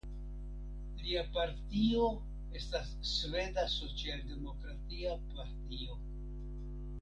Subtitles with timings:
[1.01, 2.07] Lia partio
[2.61, 6.01] estas Sveda socialdemokratia partio.